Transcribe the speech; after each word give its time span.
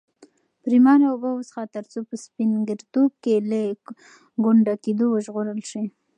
پرېمانه 0.63 1.05
اوبه 1.09 1.29
وڅښه 1.33 1.63
ترڅو 1.75 1.99
په 2.09 2.15
سپین 2.23 2.51
ږیرتوب 2.67 3.11
کې 3.23 3.35
له 3.49 3.59
ګونډه 4.43 4.73
کېدو 4.83 5.05
وژغورل 5.09 5.61
شې. 5.69 5.83